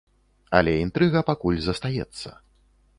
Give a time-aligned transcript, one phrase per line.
[0.59, 2.29] Але інтрыга пакуль застаецца.